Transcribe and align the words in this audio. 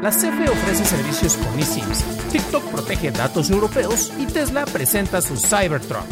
La 0.00 0.10
CFE 0.10 0.48
ofrece 0.48 0.84
servicios 0.84 1.36
con 1.36 1.58
eSIMs, 1.58 2.04
TikTok 2.30 2.70
protege 2.70 3.10
datos 3.10 3.50
europeos 3.50 4.12
y 4.16 4.26
Tesla 4.26 4.64
presenta 4.64 5.20
su 5.20 5.36
Cybertruck. 5.36 6.06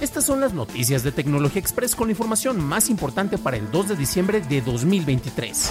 Estas 0.00 0.24
son 0.24 0.40
las 0.40 0.52
noticias 0.52 1.02
de 1.02 1.10
Tecnología 1.10 1.60
Express 1.60 1.96
con 1.96 2.06
la 2.06 2.12
información 2.12 2.64
más 2.64 2.88
importante 2.90 3.36
para 3.36 3.56
el 3.56 3.68
2 3.72 3.88
de 3.88 3.96
diciembre 3.96 4.40
de 4.42 4.60
2023. 4.60 5.70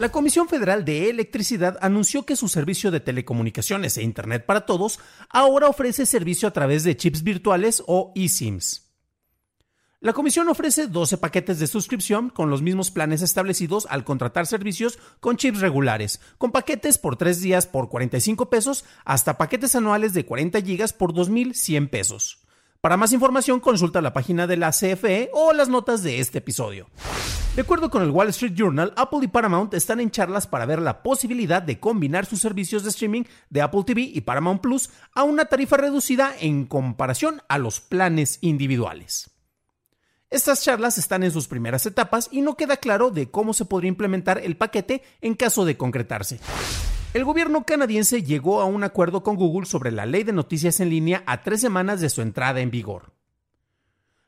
La 0.00 0.08
Comisión 0.08 0.48
Federal 0.48 0.84
de 0.84 1.08
Electricidad 1.10 1.78
anunció 1.80 2.26
que 2.26 2.34
su 2.34 2.48
servicio 2.48 2.90
de 2.90 2.98
telecomunicaciones 2.98 3.96
e 3.96 4.02
Internet 4.02 4.44
para 4.44 4.66
todos 4.66 4.98
ahora 5.28 5.68
ofrece 5.68 6.06
servicio 6.06 6.48
a 6.48 6.52
través 6.52 6.82
de 6.82 6.96
chips 6.96 7.22
virtuales 7.22 7.84
o 7.86 8.12
eSIMs. 8.16 8.87
La 10.00 10.12
comisión 10.12 10.48
ofrece 10.48 10.86
12 10.86 11.18
paquetes 11.18 11.58
de 11.58 11.66
suscripción 11.66 12.30
con 12.30 12.50
los 12.50 12.62
mismos 12.62 12.92
planes 12.92 13.20
establecidos 13.20 13.84
al 13.90 14.04
contratar 14.04 14.46
servicios 14.46 14.96
con 15.18 15.36
chips 15.36 15.58
regulares, 15.58 16.20
con 16.38 16.52
paquetes 16.52 16.98
por 16.98 17.16
3 17.16 17.40
días 17.40 17.66
por 17.66 17.88
45 17.88 18.48
pesos 18.48 18.84
hasta 19.04 19.36
paquetes 19.36 19.74
anuales 19.74 20.14
de 20.14 20.24
40 20.24 20.62
gigas 20.62 20.92
por 20.92 21.12
2.100 21.12 21.90
pesos. 21.90 22.44
Para 22.80 22.96
más 22.96 23.12
información 23.12 23.58
consulta 23.58 24.00
la 24.00 24.12
página 24.12 24.46
de 24.46 24.56
la 24.56 24.70
CFE 24.70 25.30
o 25.32 25.52
las 25.52 25.68
notas 25.68 26.04
de 26.04 26.20
este 26.20 26.38
episodio. 26.38 26.88
De 27.56 27.62
acuerdo 27.62 27.90
con 27.90 28.04
el 28.04 28.10
Wall 28.10 28.28
Street 28.28 28.54
Journal, 28.54 28.94
Apple 28.96 29.24
y 29.24 29.26
Paramount 29.26 29.74
están 29.74 29.98
en 29.98 30.12
charlas 30.12 30.46
para 30.46 30.64
ver 30.64 30.80
la 30.80 31.02
posibilidad 31.02 31.60
de 31.60 31.80
combinar 31.80 32.24
sus 32.24 32.38
servicios 32.38 32.84
de 32.84 32.90
streaming 32.90 33.24
de 33.50 33.62
Apple 33.62 33.82
TV 33.84 34.02
y 34.02 34.20
Paramount 34.20 34.60
Plus 34.60 34.90
a 35.12 35.24
una 35.24 35.46
tarifa 35.46 35.76
reducida 35.76 36.34
en 36.38 36.66
comparación 36.66 37.42
a 37.48 37.58
los 37.58 37.80
planes 37.80 38.38
individuales. 38.42 39.32
Estas 40.30 40.62
charlas 40.62 40.98
están 40.98 41.22
en 41.22 41.30
sus 41.30 41.48
primeras 41.48 41.86
etapas 41.86 42.28
y 42.30 42.42
no 42.42 42.54
queda 42.54 42.76
claro 42.76 43.10
de 43.10 43.30
cómo 43.30 43.54
se 43.54 43.64
podría 43.64 43.88
implementar 43.88 44.36
el 44.36 44.58
paquete 44.58 45.02
en 45.22 45.34
caso 45.34 45.64
de 45.64 45.78
concretarse. 45.78 46.38
El 47.14 47.24
gobierno 47.24 47.64
canadiense 47.64 48.22
llegó 48.22 48.60
a 48.60 48.66
un 48.66 48.84
acuerdo 48.84 49.22
con 49.22 49.36
Google 49.36 49.64
sobre 49.64 49.90
la 49.90 50.04
ley 50.04 50.24
de 50.24 50.34
noticias 50.34 50.80
en 50.80 50.90
línea 50.90 51.22
a 51.24 51.40
tres 51.40 51.62
semanas 51.62 52.02
de 52.02 52.10
su 52.10 52.20
entrada 52.20 52.60
en 52.60 52.70
vigor. 52.70 53.14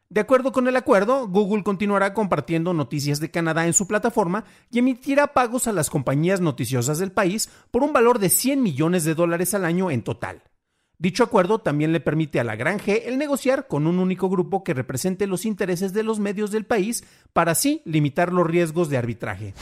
De 0.08 0.22
acuerdo 0.22 0.52
con 0.52 0.66
el 0.68 0.76
acuerdo, 0.76 1.28
Google 1.28 1.62
continuará 1.62 2.14
compartiendo 2.14 2.72
noticias 2.72 3.20
de 3.20 3.30
Canadá 3.30 3.66
en 3.66 3.74
su 3.74 3.86
plataforma 3.86 4.44
y 4.70 4.78
emitirá 4.78 5.34
pagos 5.34 5.66
a 5.66 5.72
las 5.72 5.90
compañías 5.90 6.40
noticiosas 6.40 6.98
del 6.98 7.12
país 7.12 7.50
por 7.70 7.82
un 7.82 7.92
valor 7.92 8.19
de 8.19 8.30
100 8.30 8.62
millones 8.62 9.04
de 9.04 9.14
dólares 9.14 9.52
al 9.52 9.66
año 9.66 9.91
en 9.91 10.02
total. 10.02 10.42
Dicho 11.00 11.25
acuerdo 11.25 11.61
también 11.61 11.93
le 11.93 12.00
permite 12.00 12.41
a 12.41 12.44
la 12.44 12.56
Gran 12.56 12.78
G 12.78 13.05
el 13.06 13.16
negociar 13.16 13.66
con 13.69 13.87
un 13.87 13.99
único 13.99 14.28
grupo 14.28 14.62
que 14.62 14.75
represente 14.75 15.27
los 15.27 15.47
intereses 15.47 15.94
de 15.94 16.03
los 16.03 16.19
medios 16.19 16.50
del 16.50 16.66
país 16.66 17.05
para 17.33 17.53
así 17.53 17.81
limitar 17.87 18.34
los 18.34 18.47
riesgos 18.47 18.91
de 18.91 18.99
arbitraje. 18.99 19.55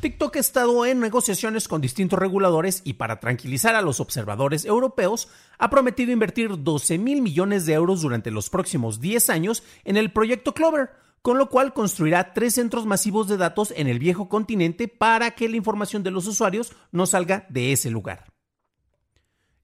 TikTok 0.00 0.34
ha 0.34 0.40
estado 0.40 0.84
en 0.84 0.98
negociaciones 0.98 1.68
con 1.68 1.80
distintos 1.80 2.18
reguladores 2.18 2.82
y 2.82 2.94
para 2.94 3.20
tranquilizar 3.20 3.76
a 3.76 3.80
los 3.80 4.00
observadores 4.00 4.64
europeos 4.64 5.28
ha 5.56 5.70
prometido 5.70 6.10
invertir 6.10 6.50
12 6.58 6.98
mil 6.98 7.22
millones 7.22 7.64
de 7.64 7.74
euros 7.74 8.00
durante 8.00 8.32
los 8.32 8.50
próximos 8.50 9.00
10 9.00 9.30
años 9.30 9.62
en 9.84 9.96
el 9.96 10.10
proyecto 10.10 10.52
Clover, 10.52 10.90
con 11.22 11.38
lo 11.38 11.48
cual 11.48 11.74
construirá 11.74 12.32
tres 12.32 12.54
centros 12.54 12.86
masivos 12.86 13.28
de 13.28 13.36
datos 13.36 13.72
en 13.76 13.86
el 13.86 14.00
viejo 14.00 14.28
continente 14.28 14.88
para 14.88 15.30
que 15.30 15.48
la 15.48 15.58
información 15.58 16.02
de 16.02 16.10
los 16.10 16.26
usuarios 16.26 16.72
no 16.90 17.06
salga 17.06 17.46
de 17.50 17.70
ese 17.70 17.88
lugar. 17.88 18.35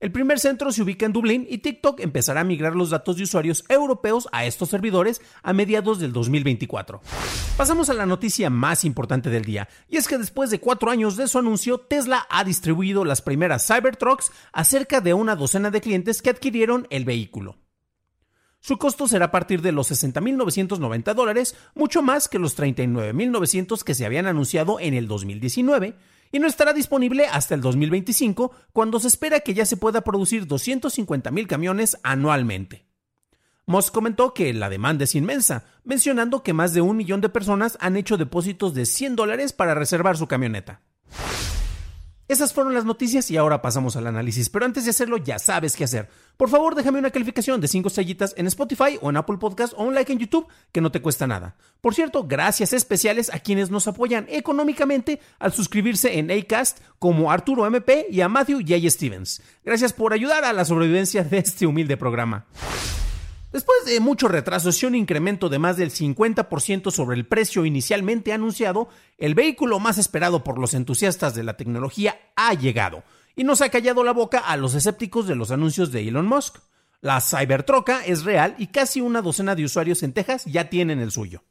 El 0.03 0.11
primer 0.11 0.41
centro 0.41 0.73
se 0.73 0.83
ubica 0.83 1.07
en 1.07 1.13
Dublín 1.13 1.47
y 1.49 1.59
TikTok 1.59 2.01
empezará 2.01 2.41
a 2.41 2.45
migrar 2.45 2.75
los 2.75 2.91
datos 2.91 3.17
de 3.17 3.23
usuarios 3.23 3.65
europeos 3.69 4.29
a 4.33 4.45
estos 4.45 4.71
servidores 4.71 5.23
a 5.45 5.53
mediados 5.53 6.01
del 6.01 6.13
2024. 6.13 7.01
Pasamos 7.57 7.89
a 7.89 7.95
la 7.95 8.05
noticia 8.05 8.51
más 8.51 8.85
importante 8.85 9.31
del 9.31 9.45
día, 9.45 9.69
y 9.89 9.99
es 9.99 10.09
que 10.09 10.19
después 10.19 10.51
de 10.51 10.59
cuatro 10.59 10.91
años 10.91 11.17
de 11.17 11.29
su 11.29 11.39
anuncio, 11.39 11.79
Tesla 11.79 12.27
ha 12.31 12.43
distribuido 12.43 13.05
las 13.05 13.23
primeras 13.23 13.65
Cybertrucks 13.65 14.33
a 14.53 14.65
cerca 14.65 15.01
de 15.01 15.15
una 15.15 15.37
docena 15.37 15.71
de 15.71 15.81
clientes 15.81 16.21
que 16.21 16.31
adquirieron 16.31 16.89
el 16.91 17.05
vehículo. 17.05 17.59
Su 18.59 18.79
costo 18.79 19.07
será 19.07 19.27
a 19.27 19.31
partir 19.31 19.63
de 19.63 19.71
los 19.71 19.89
60.990 19.93 21.15
dólares, 21.15 21.55
mucho 21.77 22.03
más 22.03 22.29
que 22.29 22.41
los 22.41 22.59
39.900 22.59 23.84
que 23.84 23.95
se 23.95 24.05
habían 24.05 24.27
anunciado 24.27 24.81
en 24.81 24.95
el 24.95 25.07
2019, 25.07 25.95
y 26.32 26.38
no 26.38 26.48
estará 26.48 26.72
disponible 26.72 27.26
hasta 27.26 27.54
el 27.54 27.60
2025, 27.60 28.50
cuando 28.72 28.98
se 28.98 29.09
espera 29.09 29.41
que 29.41 29.54
ya 29.54 29.66
se 29.66 29.76
pueda 29.76 30.00
producir 30.00 30.47
250 30.47 31.31
mil 31.31 31.47
camiones 31.47 31.98
anualmente. 32.03 32.87
Musk 33.66 33.94
comentó 33.94 34.34
que 34.34 34.53
la 34.53 34.69
demanda 34.69 35.04
es 35.04 35.15
inmensa, 35.15 35.65
mencionando 35.84 36.42
que 36.42 36.53
más 36.53 36.72
de 36.72 36.81
un 36.81 36.97
millón 36.97 37.21
de 37.21 37.28
personas 37.28 37.78
han 37.81 37.97
hecho 37.97 38.16
depósitos 38.16 38.75
de 38.75 38.87
100 38.87 39.15
dólares 39.15 39.53
para 39.53 39.75
reservar 39.75 40.16
su 40.16 40.26
camioneta. 40.26 40.81
Esas 42.32 42.54
fueron 42.54 42.72
las 42.72 42.87
noticias 42.87 43.31
y 43.31 43.37
ahora 43.37 43.60
pasamos 43.60 43.94
al 43.94 44.06
análisis, 44.06 44.48
pero 44.48 44.65
antes 44.65 44.84
de 44.84 44.91
hacerlo 44.91 45.19
ya 45.19 45.38
sabes 45.38 45.76
qué 45.76 45.84
hacer. 45.84 46.09
Por 46.38 46.48
favor, 46.48 46.75
déjame 46.75 46.98
una 46.98 47.10
calificación 47.10 47.60
de 47.60 47.69
5 47.69 47.88
estrellitas 47.88 48.32
en 48.38 48.47
Spotify 48.47 48.98
o 49.03 49.10
en 49.10 49.19
Apple 49.19 49.37
Podcast 49.37 49.75
o 49.76 49.82
un 49.82 49.94
like 49.94 50.10
en 50.10 50.19
YouTube 50.19 50.48
que 50.72 50.81
no 50.81 50.91
te 50.91 51.03
cuesta 51.03 51.26
nada. 51.26 51.56
Por 51.82 51.94
cierto, 51.94 52.25
gracias 52.26 52.72
especiales 52.72 53.31
a 53.34 53.38
quienes 53.38 53.69
nos 53.69 53.87
apoyan 53.87 54.25
económicamente 54.31 55.21
al 55.38 55.53
suscribirse 55.53 56.19
en 56.19 56.31
Acast 56.31 56.78
como 56.98 57.31
Arturo 57.31 57.66
MP 57.66 58.06
y 58.09 58.22
a 58.22 58.31
Matthew 58.31 58.60
J. 58.66 58.88
Stevens. 58.88 59.42
Gracias 59.62 59.92
por 59.92 60.15
ayudar 60.15 60.47
a 60.47 60.54
la 60.54 60.65
sobrevivencia 60.65 61.25
de 61.25 61.37
este 61.37 61.66
humilde 61.66 61.98
programa. 61.98 62.47
Después 63.53 63.85
de 63.85 64.01
muchos 64.01 64.31
retrasos 64.31 64.83
y 64.83 64.87
un 64.87 64.95
incremento 64.95 65.51
de 65.51 65.59
más 65.59 65.77
del 65.77 65.91
50% 65.91 66.91
sobre 66.91 67.17
el 67.17 67.27
precio 67.27 67.67
inicialmente 67.67 68.33
anunciado, 68.33 68.89
el 69.19 69.35
vehículo 69.35 69.79
más 69.79 69.99
esperado 69.99 70.43
por 70.43 70.59
los 70.59 70.73
entusiastas 70.73 71.35
de 71.35 71.43
la 71.43 71.59
tecnología 71.59 72.19
ha 72.35 72.55
llegado 72.55 73.05
y 73.37 73.45
nos 73.45 73.61
ha 73.61 73.69
callado 73.69 74.05
la 74.05 74.13
boca 74.13 74.39
a 74.39 74.57
los 74.57 74.75
escépticos 74.75 75.27
de 75.27 75.35
los 75.35 75.51
anuncios 75.51 75.93
de 75.93 76.09
Elon 76.09 76.27
Musk. 76.27 76.61
La 77.03 77.21
Cybertroca 77.21 78.03
es 78.07 78.25
real 78.25 78.55
y 78.57 78.69
casi 78.69 79.03
una 79.03 79.21
docena 79.21 79.55
de 79.55 79.65
usuarios 79.67 80.03
en 80.03 80.15
Texas 80.15 80.47
ya 80.47 80.71
tienen 80.71 81.01
el 81.01 81.11
suyo. 81.11 81.43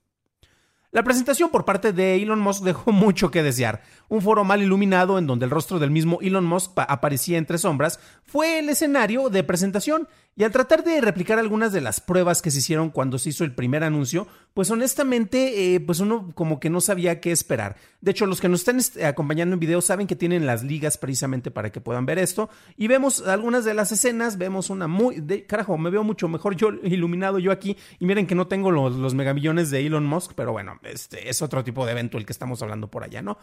La 0.93 1.03
presentación 1.03 1.51
por 1.51 1.63
parte 1.63 1.93
de 1.93 2.21
Elon 2.21 2.41
Musk 2.41 2.63
dejó 2.63 2.91
mucho 2.91 3.31
que 3.31 3.43
desear. 3.43 3.81
Un 4.09 4.21
foro 4.21 4.43
mal 4.43 4.61
iluminado 4.61 5.17
en 5.17 5.25
donde 5.25 5.45
el 5.45 5.51
rostro 5.51 5.79
del 5.79 5.89
mismo 5.89 6.19
Elon 6.21 6.45
Musk 6.45 6.71
aparecía 6.75 7.37
entre 7.37 7.57
sombras 7.57 7.99
fue 8.31 8.59
el 8.59 8.69
escenario 8.69 9.29
de 9.29 9.43
presentación 9.43 10.07
y 10.37 10.45
al 10.45 10.53
tratar 10.53 10.85
de 10.85 11.01
replicar 11.01 11.37
algunas 11.37 11.73
de 11.73 11.81
las 11.81 11.99
pruebas 11.99 12.41
que 12.41 12.49
se 12.49 12.59
hicieron 12.59 12.89
cuando 12.89 13.19
se 13.19 13.27
hizo 13.27 13.43
el 13.43 13.53
primer 13.53 13.83
anuncio, 13.83 14.25
pues 14.53 14.71
honestamente, 14.71 15.75
eh, 15.75 15.81
pues 15.81 15.99
uno 15.99 16.31
como 16.33 16.61
que 16.61 16.69
no 16.69 16.79
sabía 16.79 17.19
qué 17.19 17.33
esperar. 17.33 17.75
De 17.99 18.11
hecho, 18.11 18.25
los 18.25 18.39
que 18.39 18.47
nos 18.47 18.61
están 18.65 18.79
acompañando 19.05 19.55
en 19.55 19.59
video 19.59 19.81
saben 19.81 20.07
que 20.07 20.15
tienen 20.15 20.45
las 20.45 20.63
ligas 20.63 20.97
precisamente 20.97 21.51
para 21.51 21.73
que 21.73 21.81
puedan 21.81 22.05
ver 22.05 22.19
esto. 22.19 22.49
Y 22.77 22.87
vemos 22.87 23.27
algunas 23.27 23.65
de 23.65 23.73
las 23.73 23.91
escenas, 23.91 24.37
vemos 24.37 24.69
una 24.69 24.87
muy... 24.87 25.19
De, 25.19 25.45
carajo, 25.45 25.77
me 25.77 25.89
veo 25.89 26.05
mucho 26.05 26.29
mejor 26.29 26.55
yo 26.55 26.69
iluminado 26.83 27.37
yo 27.37 27.51
aquí. 27.51 27.75
Y 27.99 28.05
miren 28.05 28.27
que 28.27 28.35
no 28.35 28.47
tengo 28.47 28.71
los, 28.71 28.95
los 28.95 29.13
megamillones 29.13 29.71
de 29.71 29.85
Elon 29.85 30.05
Musk, 30.05 30.31
pero 30.37 30.53
bueno, 30.53 30.79
este 30.83 31.29
es 31.29 31.41
otro 31.41 31.65
tipo 31.65 31.85
de 31.85 31.91
evento 31.91 32.17
el 32.17 32.25
que 32.25 32.31
estamos 32.31 32.61
hablando 32.61 32.89
por 32.89 33.03
allá, 33.03 33.21
¿no? 33.21 33.37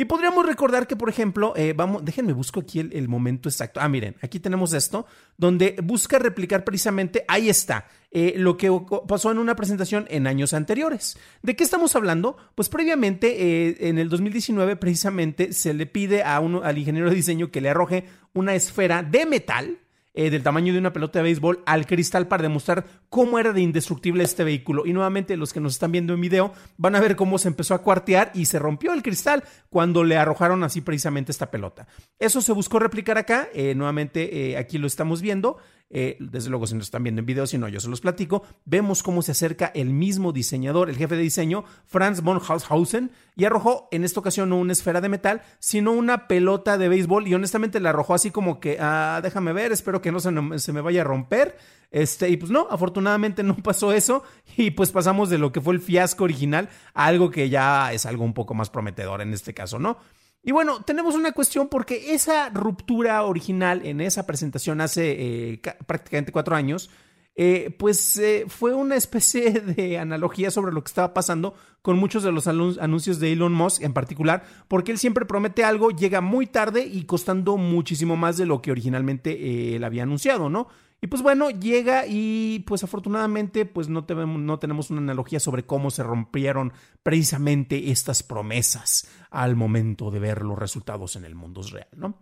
Y 0.00 0.04
podríamos 0.04 0.46
recordar 0.46 0.86
que, 0.86 0.94
por 0.94 1.08
ejemplo, 1.08 1.54
eh, 1.56 1.72
vamos, 1.76 2.04
déjenme 2.04 2.32
busco 2.32 2.60
aquí 2.60 2.78
el, 2.78 3.08
momento 3.08 3.48
exacto. 3.48 3.80
Ah, 3.80 3.88
miren, 3.88 4.14
aquí 4.22 4.38
tenemos 4.38 4.72
esto, 4.72 5.06
donde 5.36 5.74
busca 5.82 6.20
replicar 6.20 6.62
precisamente, 6.62 7.24
ahí 7.26 7.48
está, 7.48 7.88
eh, 8.12 8.34
lo 8.36 8.56
que 8.56 8.70
pasó 9.08 9.32
en 9.32 9.38
una 9.38 9.56
presentación 9.56 10.06
en 10.08 10.28
años 10.28 10.54
anteriores. 10.54 11.18
¿De 11.42 11.56
qué 11.56 11.64
estamos 11.64 11.96
hablando? 11.96 12.36
Pues 12.54 12.68
previamente, 12.68 13.66
eh, 13.66 13.88
en 13.88 13.98
el 13.98 14.08
2019, 14.08 14.76
precisamente, 14.76 15.52
se 15.52 15.74
le 15.74 15.86
pide 15.86 16.22
a 16.22 16.38
uno, 16.38 16.62
al 16.62 16.78
ingeniero 16.78 17.10
de 17.10 17.16
diseño 17.16 17.50
que 17.50 17.60
le 17.60 17.70
arroje 17.70 18.04
una 18.34 18.54
esfera 18.54 19.02
de 19.02 19.26
metal 19.26 19.78
eh, 20.14 20.30
del 20.30 20.42
tamaño 20.42 20.72
de 20.72 20.78
una 20.78 20.92
pelota 20.92 21.18
de 21.18 21.24
béisbol 21.24 21.62
al 21.66 21.86
cristal 21.86 22.26
para 22.28 22.42
demostrar 22.42 22.86
cómo 23.08 23.38
era 23.38 23.52
de 23.52 23.60
indestructible 23.60 24.24
este 24.24 24.44
vehículo. 24.44 24.86
Y 24.86 24.92
nuevamente 24.92 25.36
los 25.36 25.52
que 25.52 25.60
nos 25.60 25.74
están 25.74 25.92
viendo 25.92 26.14
en 26.14 26.20
video 26.20 26.52
van 26.76 26.96
a 26.96 27.00
ver 27.00 27.16
cómo 27.16 27.38
se 27.38 27.48
empezó 27.48 27.74
a 27.74 27.82
cuartear 27.82 28.30
y 28.34 28.46
se 28.46 28.58
rompió 28.58 28.92
el 28.92 29.02
cristal 29.02 29.44
cuando 29.70 30.04
le 30.04 30.16
arrojaron 30.16 30.64
así 30.64 30.80
precisamente 30.80 31.32
esta 31.32 31.50
pelota. 31.50 31.86
Eso 32.18 32.40
se 32.40 32.52
buscó 32.52 32.78
replicar 32.78 33.18
acá, 33.18 33.48
eh, 33.54 33.74
nuevamente 33.74 34.50
eh, 34.50 34.56
aquí 34.56 34.78
lo 34.78 34.86
estamos 34.86 35.20
viendo. 35.22 35.58
Eh, 35.90 36.18
desde 36.20 36.50
luego 36.50 36.66
si 36.66 36.74
nos 36.74 36.84
están 36.84 37.02
viendo 37.02 37.20
en 37.20 37.26
video, 37.26 37.46
si 37.46 37.56
no 37.56 37.68
yo 37.68 37.80
se 37.80 37.88
los 37.88 38.02
platico, 38.02 38.42
vemos 38.66 39.02
cómo 39.02 39.22
se 39.22 39.32
acerca 39.32 39.72
el 39.74 39.90
mismo 39.90 40.32
diseñador, 40.32 40.90
el 40.90 40.96
jefe 40.96 41.16
de 41.16 41.22
diseño, 41.22 41.64
Franz 41.86 42.20
von 42.20 42.40
Haushausen, 42.46 43.10
y 43.36 43.44
arrojó 43.46 43.88
en 43.90 44.04
esta 44.04 44.20
ocasión 44.20 44.50
no 44.50 44.56
una 44.56 44.72
esfera 44.72 45.00
de 45.00 45.08
metal, 45.08 45.42
sino 45.58 45.92
una 45.92 46.28
pelota 46.28 46.76
de 46.76 46.88
béisbol 46.88 47.26
y 47.26 47.34
honestamente 47.34 47.80
la 47.80 47.90
arrojó 47.90 48.14
así 48.14 48.30
como 48.30 48.60
que, 48.60 48.76
ah, 48.80 49.20
déjame 49.22 49.52
ver, 49.52 49.72
espero 49.72 50.02
que 50.02 50.12
no 50.12 50.20
se, 50.20 50.30
se 50.58 50.72
me 50.72 50.80
vaya 50.80 51.00
a 51.00 51.04
romper. 51.04 51.56
Este, 51.90 52.28
y 52.28 52.36
pues 52.36 52.50
no, 52.50 52.66
afortunadamente 52.70 53.42
no 53.42 53.56
pasó 53.56 53.92
eso 53.92 54.22
y 54.56 54.72
pues 54.72 54.90
pasamos 54.90 55.30
de 55.30 55.38
lo 55.38 55.52
que 55.52 55.62
fue 55.62 55.72
el 55.72 55.80
fiasco 55.80 56.24
original 56.24 56.68
a 56.92 57.06
algo 57.06 57.30
que 57.30 57.48
ya 57.48 57.92
es 57.92 58.04
algo 58.04 58.24
un 58.24 58.34
poco 58.34 58.52
más 58.52 58.68
prometedor 58.68 59.22
en 59.22 59.32
este 59.32 59.54
caso, 59.54 59.78
¿no? 59.78 59.96
Y 60.42 60.52
bueno, 60.52 60.82
tenemos 60.82 61.14
una 61.14 61.32
cuestión 61.32 61.68
porque 61.68 62.14
esa 62.14 62.48
ruptura 62.50 63.22
original 63.24 63.84
en 63.84 64.00
esa 64.00 64.26
presentación 64.26 64.80
hace 64.80 65.52
eh, 65.52 65.60
prácticamente 65.86 66.32
cuatro 66.32 66.54
años, 66.54 66.90
eh, 67.34 67.74
pues 67.78 68.16
eh, 68.18 68.46
fue 68.48 68.74
una 68.74 68.96
especie 68.96 69.50
de 69.76 69.98
analogía 69.98 70.50
sobre 70.50 70.72
lo 70.72 70.82
que 70.82 70.88
estaba 70.88 71.14
pasando 71.14 71.54
con 71.82 71.98
muchos 71.98 72.22
de 72.22 72.32
los 72.32 72.46
anuncios 72.48 73.20
de 73.20 73.32
Elon 73.32 73.52
Musk 73.52 73.82
en 73.82 73.92
particular, 73.92 74.44
porque 74.68 74.92
él 74.92 74.98
siempre 74.98 75.24
promete 75.24 75.64
algo, 75.64 75.90
llega 75.90 76.20
muy 76.20 76.46
tarde 76.46 76.84
y 76.84 77.04
costando 77.04 77.56
muchísimo 77.56 78.16
más 78.16 78.36
de 78.36 78.46
lo 78.46 78.60
que 78.60 78.70
originalmente 78.72 79.76
él 79.76 79.84
había 79.84 80.02
anunciado, 80.02 80.50
¿no? 80.50 80.68
Y 81.00 81.06
pues 81.06 81.22
bueno, 81.22 81.50
llega 81.50 82.06
y 82.08 82.64
pues 82.66 82.82
afortunadamente 82.82 83.66
pues 83.66 83.88
no, 83.88 84.04
tenemos, 84.04 84.40
no 84.40 84.58
tenemos 84.58 84.90
una 84.90 85.00
analogía 85.00 85.38
sobre 85.38 85.64
cómo 85.64 85.90
se 85.90 86.02
rompieron 86.02 86.72
precisamente 87.02 87.90
estas 87.90 88.22
promesas 88.24 89.08
al 89.30 89.54
momento 89.54 90.10
de 90.10 90.18
ver 90.18 90.42
los 90.42 90.58
resultados 90.58 91.14
en 91.14 91.24
el 91.24 91.36
mundo 91.36 91.62
real, 91.62 91.88
¿no? 91.96 92.18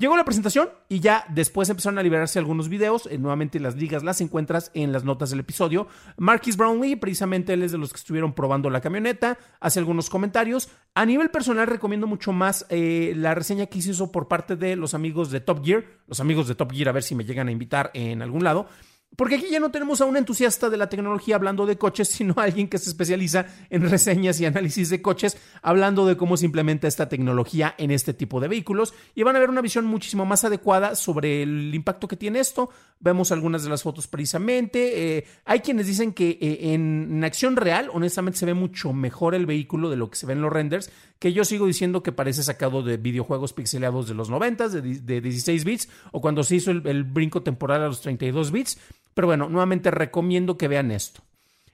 Llegó 0.00 0.16
la 0.16 0.24
presentación 0.24 0.68
y 0.88 1.00
ya 1.00 1.24
después 1.28 1.68
empezaron 1.68 1.98
a 1.98 2.04
liberarse 2.04 2.38
algunos 2.38 2.68
videos. 2.68 3.06
Eh, 3.10 3.18
nuevamente 3.18 3.58
las 3.58 3.74
ligas 3.74 4.04
las 4.04 4.20
encuentras 4.20 4.70
en 4.74 4.92
las 4.92 5.02
notas 5.02 5.30
del 5.30 5.40
episodio. 5.40 5.88
Marquis 6.16 6.56
Brownlee, 6.56 6.94
precisamente 6.94 7.52
él 7.52 7.64
es 7.64 7.72
de 7.72 7.78
los 7.78 7.92
que 7.92 7.96
estuvieron 7.96 8.32
probando 8.32 8.70
la 8.70 8.80
camioneta, 8.80 9.38
hace 9.58 9.80
algunos 9.80 10.08
comentarios. 10.08 10.68
A 10.94 11.04
nivel 11.04 11.32
personal 11.32 11.66
recomiendo 11.66 12.06
mucho 12.06 12.30
más 12.30 12.64
eh, 12.68 13.12
la 13.16 13.34
reseña 13.34 13.66
que 13.66 13.78
hizo 13.78 14.12
por 14.12 14.28
parte 14.28 14.54
de 14.54 14.76
los 14.76 14.94
amigos 14.94 15.32
de 15.32 15.40
Top 15.40 15.64
Gear. 15.64 15.84
Los 16.06 16.20
amigos 16.20 16.46
de 16.46 16.54
Top 16.54 16.70
Gear 16.70 16.90
a 16.90 16.92
ver 16.92 17.02
si 17.02 17.16
me 17.16 17.24
llegan 17.24 17.48
a 17.48 17.50
invitar 17.50 17.90
en 17.92 18.22
algún 18.22 18.44
lado. 18.44 18.68
Porque 19.16 19.34
aquí 19.34 19.46
ya 19.50 19.58
no 19.58 19.70
tenemos 19.70 20.00
a 20.00 20.04
un 20.04 20.16
entusiasta 20.16 20.70
de 20.70 20.76
la 20.76 20.88
tecnología 20.88 21.34
hablando 21.34 21.66
de 21.66 21.76
coches, 21.76 22.08
sino 22.08 22.34
a 22.36 22.44
alguien 22.44 22.68
que 22.68 22.78
se 22.78 22.90
especializa 22.90 23.46
en 23.70 23.88
reseñas 23.88 24.40
y 24.40 24.46
análisis 24.46 24.90
de 24.90 25.02
coches, 25.02 25.36
hablando 25.62 26.06
de 26.06 26.16
cómo 26.16 26.36
se 26.36 26.46
implementa 26.46 26.86
esta 26.86 27.08
tecnología 27.08 27.74
en 27.78 27.90
este 27.90 28.14
tipo 28.14 28.40
de 28.40 28.48
vehículos. 28.48 28.94
Y 29.14 29.24
van 29.24 29.36
a 29.36 29.40
ver 29.40 29.50
una 29.50 29.60
visión 29.60 29.86
muchísimo 29.86 30.24
más 30.24 30.44
adecuada 30.44 30.94
sobre 30.94 31.42
el 31.42 31.74
impacto 31.74 32.06
que 32.06 32.16
tiene 32.16 32.40
esto. 32.40 32.70
Vemos 33.00 33.30
algunas 33.30 33.62
de 33.62 33.70
las 33.70 33.82
fotos 33.82 34.08
precisamente. 34.08 35.18
Eh, 35.18 35.24
hay 35.44 35.60
quienes 35.60 35.86
dicen 35.86 36.12
que 36.12 36.38
eh, 36.40 36.74
en, 36.74 37.22
acción 37.22 37.56
real, 37.56 37.90
honestamente, 37.92 38.38
se 38.38 38.46
ve 38.46 38.54
mucho 38.54 38.92
mejor 38.92 39.34
el 39.34 39.46
vehículo 39.46 39.88
de 39.88 39.96
lo 39.96 40.10
que 40.10 40.16
se 40.16 40.26
ve 40.26 40.32
en 40.32 40.42
los 40.42 40.52
renders, 40.52 40.90
que 41.18 41.32
yo 41.32 41.44
sigo 41.44 41.66
diciendo 41.66 42.02
que 42.02 42.12
parece 42.12 42.42
sacado 42.42 42.82
de 42.82 42.96
videojuegos 42.96 43.52
pixelados 43.52 44.08
de 44.08 44.14
los 44.14 44.30
90, 44.30 44.68
de, 44.68 45.20
16 45.20 45.64
bits, 45.64 45.88
o 46.12 46.20
cuando 46.20 46.42
se 46.42 46.56
hizo 46.56 46.70
el, 46.70 46.86
el 46.86 47.04
brinco 47.04 47.42
temporal 47.42 47.82
a 47.82 47.86
los 47.86 48.00
32 48.00 48.50
bits. 48.50 48.78
Pero 49.14 49.26
bueno, 49.26 49.48
nuevamente 49.48 49.90
recomiendo 49.90 50.56
que 50.56 50.68
vean 50.68 50.90
esto. 50.90 51.22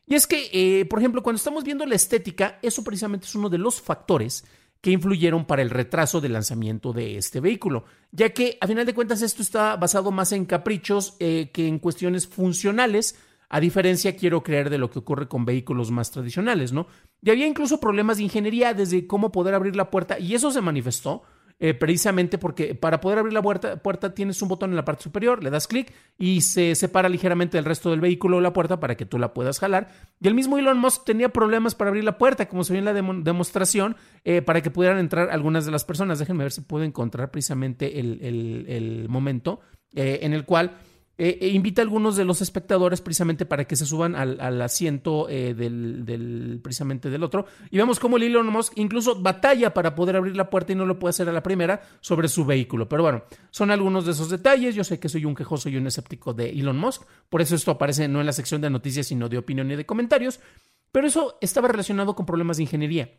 Y 0.06 0.14
es 0.14 0.26
que, 0.26 0.50
eh, 0.52 0.84
por 0.84 0.98
ejemplo, 0.98 1.22
cuando 1.22 1.38
estamos 1.38 1.64
viendo 1.64 1.86
la 1.86 1.94
estética, 1.94 2.58
eso 2.62 2.84
precisamente 2.84 3.26
es 3.26 3.34
uno 3.34 3.48
de 3.48 3.58
los 3.58 3.80
factores 3.80 4.44
que 4.84 4.90
influyeron 4.90 5.46
para 5.46 5.62
el 5.62 5.70
retraso 5.70 6.20
del 6.20 6.34
lanzamiento 6.34 6.92
de 6.92 7.16
este 7.16 7.40
vehículo, 7.40 7.86
ya 8.12 8.34
que 8.34 8.58
a 8.60 8.66
final 8.66 8.84
de 8.84 8.92
cuentas 8.92 9.22
esto 9.22 9.40
está 9.40 9.76
basado 9.76 10.10
más 10.12 10.30
en 10.32 10.44
caprichos 10.44 11.16
eh, 11.20 11.48
que 11.54 11.66
en 11.66 11.78
cuestiones 11.78 12.26
funcionales, 12.28 13.18
a 13.48 13.60
diferencia, 13.60 14.14
quiero 14.14 14.42
creer, 14.42 14.68
de 14.68 14.76
lo 14.76 14.90
que 14.90 14.98
ocurre 14.98 15.26
con 15.26 15.46
vehículos 15.46 15.90
más 15.90 16.10
tradicionales, 16.10 16.74
¿no? 16.74 16.86
Y 17.22 17.30
había 17.30 17.46
incluso 17.46 17.80
problemas 17.80 18.18
de 18.18 18.24
ingeniería 18.24 18.74
desde 18.74 19.06
cómo 19.06 19.32
poder 19.32 19.54
abrir 19.54 19.74
la 19.74 19.90
puerta, 19.90 20.18
y 20.18 20.34
eso 20.34 20.50
se 20.50 20.60
manifestó 20.60 21.22
eh, 21.66 21.72
precisamente 21.72 22.36
porque 22.36 22.74
para 22.74 23.00
poder 23.00 23.18
abrir 23.18 23.32
la 23.32 23.40
puerta, 23.40 23.78
puerta, 23.78 24.12
tienes 24.12 24.42
un 24.42 24.48
botón 24.48 24.68
en 24.68 24.76
la 24.76 24.84
parte 24.84 25.02
superior, 25.02 25.42
le 25.42 25.48
das 25.48 25.66
clic 25.66 25.94
y 26.18 26.42
se 26.42 26.74
separa 26.74 27.08
ligeramente 27.08 27.56
del 27.56 27.64
resto 27.64 27.88
del 27.88 28.02
vehículo 28.02 28.42
la 28.42 28.52
puerta 28.52 28.80
para 28.80 28.98
que 28.98 29.06
tú 29.06 29.18
la 29.18 29.32
puedas 29.32 29.60
jalar. 29.60 29.88
Y 30.20 30.28
el 30.28 30.34
mismo 30.34 30.58
Elon 30.58 30.76
Musk 30.76 31.06
tenía 31.06 31.30
problemas 31.30 31.74
para 31.74 31.88
abrir 31.88 32.04
la 32.04 32.18
puerta, 32.18 32.48
como 32.48 32.64
se 32.64 32.74
ve 32.74 32.80
en 32.80 32.84
la 32.84 32.92
demostración, 32.92 33.96
eh, 34.24 34.42
para 34.42 34.60
que 34.60 34.70
pudieran 34.70 34.98
entrar 34.98 35.30
algunas 35.30 35.64
de 35.64 35.72
las 35.72 35.86
personas. 35.86 36.18
Déjenme 36.18 36.44
ver 36.44 36.52
si 36.52 36.60
puedo 36.60 36.84
encontrar 36.84 37.30
precisamente 37.30 37.98
el, 37.98 39.06
momento 39.08 39.60
eh, 39.94 40.18
en 40.20 40.34
el 40.34 40.44
cual 40.44 40.76
eh, 41.16 41.38
eh, 41.40 41.48
invita 41.48 41.80
a 41.80 41.84
algunos 41.84 42.16
de 42.16 42.24
los 42.24 42.42
espectadores 42.42 43.00
precisamente 43.00 43.46
para 43.46 43.66
que 43.66 43.76
se 43.76 43.86
suban 43.86 44.16
al, 44.16 44.60
asiento 44.62 45.28
eh, 45.28 45.54
del, 45.54 46.60
precisamente 46.62 47.08
del 47.08 47.22
otro. 47.22 47.46
Y 47.70 47.76
vemos 47.76 48.00
cómo 48.00 48.16
el 48.16 48.24
Elon 48.24 48.48
Musk 48.48 48.72
incluso 48.76 49.20
batalla 49.20 49.72
para 49.72 49.94
poder 49.94 50.16
abrir 50.16 50.36
la 50.36 50.50
puerta 50.50 50.72
y 50.72 50.76
no 50.76 50.86
lo 50.86 50.98
puede 50.98 51.10
hacer 51.10 51.28
a 51.28 51.32
la 51.32 51.42
primera 51.42 51.82
sobre 52.00 52.28
su 52.28 52.44
vehículo. 52.44 52.88
Pero 52.88 53.02
bueno, 53.02 53.24
son 53.50 53.70
algunos 53.70 54.06
de 54.06 54.12
esos 54.12 54.28
detalles. 54.28 54.74
Yo 54.74 54.82
sé 54.82 54.98
que 54.98 55.08
soy 55.08 55.24
un 55.24 55.34
quejoso 55.34 55.68
y 55.68 55.76
un 55.76 55.86
escéptico 55.86 56.34
de 56.34 56.50
Elon 56.50 56.78
Musk. 56.78 57.02
Por 57.28 57.40
eso 57.40 57.54
esto 57.54 57.70
aparece 57.70 58.08
no 58.08 58.20
en 58.20 58.26
la 58.26 58.32
sección 58.32 58.60
de 58.60 58.70
noticias, 58.70 59.06
sino 59.06 59.28
de 59.28 59.38
opinión 59.38 59.70
y 59.70 59.76
de 59.76 59.86
comentarios. 59.86 60.40
Pero 60.90 61.06
eso 61.06 61.38
estaba 61.40 61.68
relacionado 61.68 62.14
con 62.14 62.26
problemas 62.26 62.56
de 62.56 62.64
ingeniería. 62.64 63.10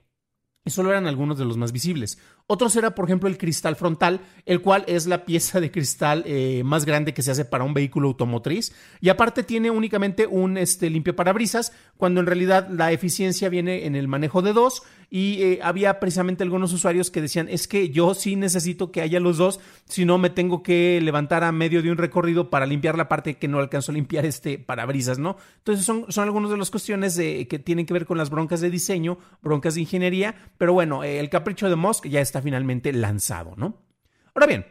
Y 0.67 0.71
solo 0.71 0.89
eran 0.89 1.05
algunos 1.05 1.37
de 1.37 1.45
los 1.45 1.57
más 1.57 1.71
visibles. 1.71 2.17
Otros 2.47 2.75
era, 2.75 2.95
por 2.95 3.05
ejemplo, 3.05 3.29
el 3.29 3.37
cristal 3.37 3.75
frontal, 3.75 4.21
el 4.47 4.61
cual 4.61 4.83
es 4.87 5.05
la 5.05 5.23
pieza 5.23 5.61
de 5.61 5.69
cristal 5.69 6.23
eh, 6.25 6.63
más 6.65 6.85
grande 6.85 7.13
que 7.13 7.21
se 7.21 7.29
hace 7.29 7.45
para 7.45 7.63
un 7.63 7.75
vehículo 7.75 8.07
automotriz. 8.07 8.73
Y 8.99 9.09
aparte 9.09 9.43
tiene 9.43 9.69
únicamente 9.69 10.25
un 10.25 10.57
este, 10.57 10.89
limpio 10.89 11.15
parabrisas, 11.15 11.71
cuando 11.97 12.19
en 12.19 12.25
realidad 12.25 12.67
la 12.69 12.91
eficiencia 12.91 13.47
viene 13.47 13.85
en 13.85 13.95
el 13.95 14.07
manejo 14.07 14.41
de 14.41 14.53
dos. 14.53 14.81
Y 15.09 15.41
eh, 15.41 15.59
había 15.61 15.99
precisamente 15.99 16.43
algunos 16.43 16.73
usuarios 16.73 17.11
que 17.11 17.21
decían, 17.21 17.47
es 17.49 17.67
que 17.67 17.89
yo 17.89 18.13
sí 18.13 18.35
necesito 18.35 18.91
que 18.91 19.01
haya 19.01 19.19
los 19.19 19.37
dos, 19.37 19.59
si 19.85 20.05
no 20.05 20.17
me 20.17 20.29
tengo 20.29 20.63
que 20.63 20.99
levantar 21.01 21.43
a 21.43 21.51
medio 21.51 21.81
de 21.81 21.91
un 21.91 21.97
recorrido 21.97 22.49
para 22.49 22.65
limpiar 22.65 22.97
la 22.97 23.07
parte 23.07 23.37
que 23.37 23.47
no 23.47 23.59
alcanzo 23.59 23.91
a 23.91 23.95
limpiar 23.95 24.25
este 24.25 24.57
parabrisas, 24.57 25.19
¿no? 25.19 25.37
Entonces 25.57 25.85
son, 25.85 26.05
son 26.09 26.23
algunas 26.23 26.49
de 26.49 26.57
las 26.57 26.71
cuestiones 26.71 27.15
de, 27.15 27.47
que 27.47 27.59
tienen 27.59 27.85
que 27.85 27.93
ver 27.93 28.05
con 28.05 28.17
las 28.17 28.29
broncas 28.29 28.61
de 28.61 28.69
diseño, 28.69 29.17
broncas 29.41 29.75
de 29.75 29.81
ingeniería 29.81 30.05
pero 30.57 30.73
bueno, 30.73 31.03
eh, 31.03 31.19
el 31.19 31.29
capricho 31.29 31.69
de 31.69 31.75
Musk 31.75 32.07
ya 32.07 32.21
está 32.21 32.41
finalmente 32.41 32.93
lanzado, 32.93 33.53
¿no? 33.57 33.81
Ahora 34.33 34.47
bien, 34.47 34.65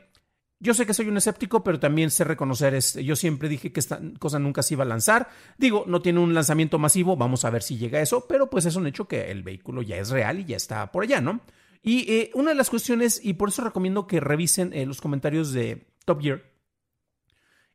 yo 0.65 0.73
sé 0.73 0.87
que 0.87 0.95
soy 0.95 1.09
un 1.09 1.19
escéptico, 1.19 1.63
pero 1.63 1.79
también 1.79 2.11
sé 2.11 2.25
reconocer, 2.25 2.75
este, 2.75 3.05
yo 3.05 3.17
siempre 3.17 3.51
dije 3.51 3.71
que 3.71 3.81
esta 3.81 4.01
cosa 4.19 4.39
nunca 4.39 4.63
se 4.63 4.73
iba 4.73 4.83
a 4.83 4.87
lanzar. 4.87 5.29
Digo, 5.59 5.85
no 5.87 6.01
tiene 6.01 6.21
un 6.21 6.33
lanzamiento 6.33 6.79
masivo, 6.79 7.19
vamos 7.19 7.45
a 7.45 7.51
ver 7.51 7.63
si 7.63 7.77
llega 7.77 8.01
eso, 8.01 8.27
pero 8.27 8.49
pues 8.49 8.65
es 8.65 8.75
un 8.75 8.87
hecho 8.87 9.07
que 9.07 9.31
el 9.31 9.43
vehículo 9.43 9.83
ya 9.83 9.97
es 9.99 10.09
real 10.09 10.41
y 10.41 10.47
ya 10.47 10.57
está 10.57 10.91
por 10.91 11.05
allá, 11.05 11.21
¿no? 11.21 11.43
Y 11.83 12.11
eh, 12.11 12.31
una 12.33 12.51
de 12.53 12.57
las 12.57 12.71
cuestiones, 12.71 13.21
y 13.23 13.35
por 13.35 13.51
eso 13.51 13.63
recomiendo 13.63 14.07
que 14.07 14.21
revisen 14.21 14.73
eh, 14.73 14.87
los 14.87 15.03
comentarios 15.03 15.53
de 15.53 15.87
Top 16.07 16.23
Gear, 16.23 16.43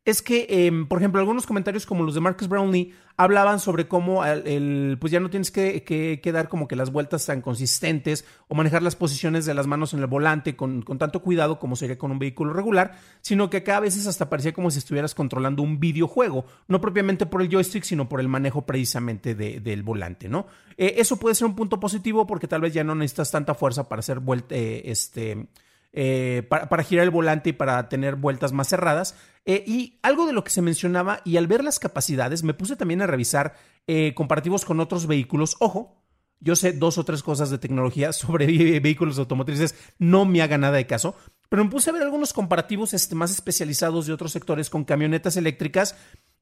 es 0.05 0.21
que, 0.21 0.47
em, 0.49 0.87
por 0.87 0.99
ejemplo, 0.99 1.19
algunos 1.19 1.45
comentarios 1.45 1.85
como 1.85 2.03
los 2.03 2.15
de 2.15 2.21
Marcus 2.21 2.47
Brownlee 2.47 2.93
hablaban 3.17 3.59
sobre 3.59 3.87
cómo 3.87 4.25
el, 4.25 4.97
pues 4.99 5.11
ya 5.11 5.19
no 5.19 5.29
tienes 5.29 5.51
que, 5.51 5.83
que, 5.83 6.31
dar 6.31 6.47
como 6.47 6.69
que 6.69 6.77
las 6.77 6.89
vueltas 6.89 7.25
tan 7.25 7.41
consistentes 7.41 8.23
o 8.47 8.55
manejar 8.55 8.81
las 8.81 8.95
posiciones 8.95 9.45
de 9.45 9.53
las 9.53 9.67
manos 9.67 9.93
en 9.93 9.99
el 9.99 10.07
volante 10.07 10.55
con, 10.55 10.83
tanto 10.97 11.21
cuidado 11.21 11.59
como 11.59 11.75
sería 11.75 11.97
con 11.97 12.11
un 12.11 12.19
vehículo 12.19 12.53
regular, 12.53 12.97
sino 13.21 13.49
que 13.49 13.57
acá 13.57 13.77
a 13.77 13.81
veces 13.81 14.07
hasta 14.07 14.29
parecía 14.29 14.53
como 14.53 14.71
si 14.71 14.79
estuvieras 14.79 15.13
controlando 15.13 15.61
un 15.61 15.81
videojuego, 15.81 16.45
no 16.69 16.79
propiamente 16.79 17.25
por 17.25 17.41
el 17.41 17.49
joystick, 17.49 17.83
sino 17.83 18.07
por 18.07 18.21
el 18.21 18.29
manejo 18.29 18.65
precisamente 18.65 19.35
del 19.35 19.83
volante, 19.83 20.29
¿no? 20.29 20.47
Eh, 20.77 20.95
eso 20.97 21.17
puede 21.17 21.35
ser 21.35 21.45
un 21.45 21.55
punto 21.55 21.79
positivo 21.79 22.25
porque 22.25 22.47
tal 22.47 22.61
vez 22.61 22.73
ya 22.73 22.85
no 22.85 22.95
necesitas 22.95 23.31
tanta 23.31 23.53
fuerza 23.53 23.89
para 23.89 23.99
hacer 23.99 24.21
vuelta, 24.21 24.55
eh, 24.55 24.83
este 24.85 25.49
eh, 25.91 26.43
para, 26.47 26.83
girar 26.83 27.03
el 27.03 27.09
volante 27.09 27.49
y 27.49 27.53
para 27.53 27.89
tener 27.89 28.15
vueltas 28.15 28.53
más 28.53 28.67
cerradas. 28.67 29.15
Eh, 29.45 29.63
y 29.65 29.99
algo 30.03 30.25
de 30.25 30.33
lo 30.33 30.43
que 30.43 30.51
se 30.51 30.61
mencionaba, 30.61 31.21
y 31.25 31.37
al 31.37 31.47
ver 31.47 31.63
las 31.63 31.79
capacidades, 31.79 32.43
me 32.43 32.53
puse 32.53 32.75
también 32.75 33.01
a 33.01 33.07
revisar 33.07 33.55
eh, 33.87 34.13
comparativos 34.13 34.65
con 34.65 34.79
otros 34.79 35.07
vehículos. 35.07 35.55
Ojo, 35.59 36.03
yo 36.39 36.55
sé 36.55 36.73
dos 36.73 36.97
o 36.97 37.03
tres 37.03 37.23
cosas 37.23 37.49
de 37.49 37.57
tecnología 37.57 38.13
sobre 38.13 38.79
vehículos 38.79 39.19
automotrices, 39.19 39.75
no 39.97 40.25
me 40.25 40.41
haga 40.41 40.57
nada 40.57 40.77
de 40.77 40.87
caso, 40.87 41.15
pero 41.49 41.63
me 41.63 41.69
puse 41.69 41.89
a 41.89 41.93
ver 41.93 42.03
algunos 42.03 42.33
comparativos 42.33 42.93
este, 42.93 43.15
más 43.15 43.31
especializados 43.31 44.05
de 44.05 44.13
otros 44.13 44.31
sectores 44.31 44.69
con 44.69 44.85
camionetas 44.85 45.35
eléctricas 45.35 45.95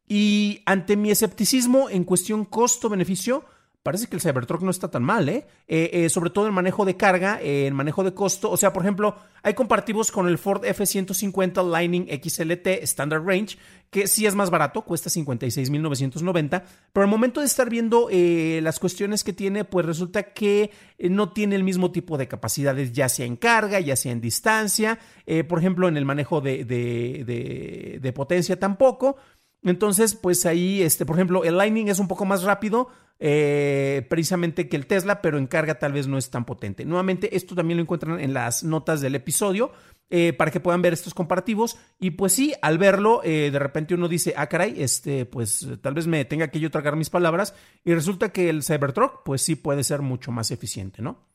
y 0.07 0.61
ante 0.65 0.95
mi 0.95 1.11
escepticismo 1.11 1.89
en 1.89 2.03
cuestión 2.03 2.45
costo-beneficio, 2.45 3.45
parece 3.83 4.07
que 4.07 4.15
el 4.15 4.21
Cybertruck 4.21 4.61
no 4.63 4.71
está 4.71 4.89
tan 4.89 5.03
mal, 5.03 5.29
¿eh? 5.29 5.47
eh, 5.67 5.89
eh 5.93 6.09
sobre 6.09 6.29
todo 6.29 6.47
en 6.47 6.53
manejo 6.53 6.83
de 6.83 6.97
carga, 6.97 7.39
en 7.41 7.73
manejo 7.73 8.03
de 8.03 8.13
costo. 8.13 8.51
O 8.51 8.57
sea, 8.57 8.73
por 8.73 8.83
ejemplo, 8.83 9.15
hay 9.43 9.53
comparativos 9.53 10.11
con 10.11 10.27
el 10.27 10.37
Ford 10.37 10.65
F-150 10.65 11.63
Lightning 11.69 12.07
XLT 12.07 12.67
Standard 12.83 13.25
Range, 13.25 13.57
que 13.89 14.07
sí 14.07 14.25
es 14.25 14.35
más 14.35 14.49
barato, 14.49 14.81
cuesta 14.81 15.09
56.990, 15.09 16.63
pero 16.91 17.03
al 17.03 17.09
momento 17.09 17.39
de 17.39 17.45
estar 17.45 17.69
viendo 17.69 18.09
eh, 18.11 18.59
las 18.61 18.79
cuestiones 18.79 19.23
que 19.23 19.31
tiene, 19.31 19.63
pues 19.63 19.85
resulta 19.85 20.33
que 20.33 20.71
no 20.99 21.31
tiene 21.31 21.55
el 21.55 21.63
mismo 21.63 21.91
tipo 21.91 22.17
de 22.17 22.27
capacidades, 22.27 22.91
ya 22.91 23.07
sea 23.07 23.25
en 23.25 23.37
carga, 23.37 23.79
ya 23.79 23.95
sea 23.95 24.11
en 24.11 24.19
distancia, 24.19 24.99
por 25.47 25.59
ejemplo, 25.59 25.87
en 25.87 25.95
el 25.95 26.05
manejo 26.05 26.41
de, 26.41 26.65
de, 26.65 27.99
de 28.01 28.13
potencia 28.13 28.59
tampoco. 28.59 29.17
Entonces, 29.63 30.15
pues 30.15 30.45
ahí, 30.45 30.81
este, 30.81 31.05
por 31.05 31.15
ejemplo, 31.15 31.43
el 31.43 31.57
Lightning 31.57 31.87
es 31.87 31.99
un 31.99 32.07
poco 32.07 32.25
más 32.25 32.43
rápido, 32.43 32.89
eh, 33.19 34.05
precisamente 34.09 34.69
que 34.69 34.75
el 34.75 34.85
Tesla, 34.85 35.21
pero 35.21 35.37
en 35.37 35.47
carga 35.47 35.79
tal 35.79 35.93
vez 35.93 36.07
no 36.07 36.17
es 36.17 36.29
tan 36.29 36.45
potente. 36.45 36.85
Nuevamente, 36.85 37.35
esto 37.35 37.55
también 37.55 37.77
lo 37.77 37.83
encuentran 37.83 38.19
en 38.19 38.33
las 38.33 38.63
notas 38.63 39.01
del 39.01 39.15
episodio. 39.15 39.71
Eh, 40.09 40.31
para 40.31 40.51
que 40.51 40.61
puedan 40.61 40.81
ver 40.81 40.93
estos 40.93 41.13
comparativos. 41.13 41.77
Y 41.99 42.11
pues 42.11 42.31
sí, 42.31 42.53
al 42.61 42.77
verlo, 42.77 43.19
eh, 43.25 43.51
de 43.51 43.59
repente 43.59 43.93
uno 43.93 44.07
dice, 44.07 44.33
ah, 44.37 44.47
caray, 44.47 44.81
este, 44.81 45.25
pues 45.25 45.67
tal 45.81 45.95
vez 45.95 46.07
me 46.07 46.23
tenga 46.23 46.47
que 46.47 46.61
yo 46.61 46.71
tragar 46.71 46.95
mis 46.95 47.09
palabras. 47.09 47.53
Y 47.83 47.93
resulta 47.93 48.29
que 48.29 48.49
el 48.49 48.63
Cybertruck, 48.63 49.23
pues 49.25 49.41
sí 49.41 49.55
puede 49.55 49.83
ser 49.83 50.01
mucho 50.01 50.31
más 50.31 50.49
eficiente, 50.49 51.01
¿no? 51.01 51.27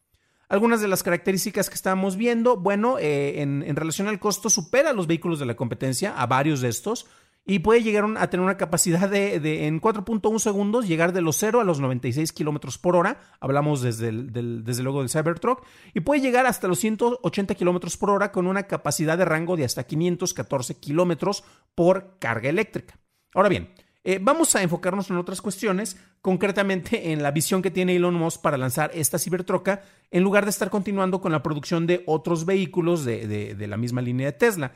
Algunas 0.49 0.81
de 0.81 0.89
las 0.89 1.03
características 1.03 1.69
que 1.69 1.75
estamos 1.75 2.17
viendo, 2.17 2.57
bueno, 2.57 2.97
en, 2.99 3.77
relación 3.77 4.09
al 4.09 4.19
costo, 4.19 4.49
supera 4.49 4.95
los 4.95 5.07
vehículos 5.07 5.39
de 5.39 5.45
la 5.45 5.55
competencia, 5.55 6.17
a 6.17 6.27
varios 6.27 6.63
de 6.63 6.69
estos 6.71 7.07
y 7.45 7.59
puede 7.59 7.83
llegar 7.83 8.05
a 8.19 8.31
tener 8.31 8.45
una 8.45 8.57
capacidad 8.57 9.09
de, 9.09 9.67
en 9.67 9.81
4.1 9.81 10.39
segundos 10.39 10.87
llegar 10.87 11.13
de 11.13 11.23
los 11.23 11.37
0 11.39 11.61
a 11.61 11.65
los 11.65 11.81
96 11.81 12.33
kilómetros 12.33 12.79
por 12.79 12.95
hora. 12.95 13.21
Hablamos 13.41 13.83
desde, 13.83 14.13
desde 14.13 14.83
luego 14.83 15.01
del 15.01 15.11
Cybertruck. 15.11 15.65
Y 15.93 16.01
puede 16.01 16.21
llegar 16.21 16.47
hasta 16.47 16.69
los 16.69 16.79
180 16.79 17.55
kilómetros 17.57 17.97
por 17.97 18.11
hora 18.11 18.31
con 18.31 18.47
una 18.47 18.65
capacidad 18.65 19.19
de 19.19 19.25
rango 19.25 19.57
de 19.57 19.65
hasta 19.65 19.85
514 19.85 20.79
kilómetros 20.79 21.43
por 21.75 22.17
carga 22.21 22.49
eléctrica. 22.49 23.01
Ahora 23.35 23.49
bien, 23.49 23.75
eh, 24.05 24.21
vamos 24.23 24.55
a 24.55 24.63
enfocarnos 24.63 25.11
en 25.11 25.17
otras 25.17 25.43
cuestiones, 25.43 25.97
concretamente 26.21 27.13
en 27.13 27.25
la 27.25 27.33
visión 27.33 27.61
que 27.61 27.73
tiene 27.73 27.97
Elon 27.97 28.15
Musk 28.15 28.41
para 28.41 28.57
lanzar 28.57 28.93
esta 28.95 29.19
cibertroca, 29.19 29.83
en 30.13 30.23
lugar 30.23 30.45
de 30.45 30.51
estar 30.51 30.71
continuando 30.71 31.21
con 31.21 31.33
la 31.33 31.43
producción 31.43 31.89
de 31.89 32.05
otros 32.07 32.45
vehículos 32.45 33.05
de 33.05 33.67
la 33.69 33.77
misma 33.77 34.01
línea 34.01 34.27
de 34.27 34.33
Tesla. 34.33 34.73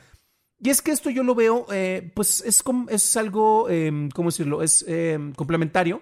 Y 0.59 0.69
es 0.69 0.81
que 0.81 0.91
esto 0.91 1.09
yo 1.09 1.23
lo 1.23 1.35
veo, 1.35 1.67
eh, 1.71 2.11
pues 2.15 2.41
es, 2.41 2.63
es 2.89 3.17
algo, 3.17 3.69
em, 3.69 4.09
¿cómo 4.09 4.29
decirlo? 4.29 4.63
Es 4.63 4.83
em, 4.87 5.33
complementario. 5.33 6.01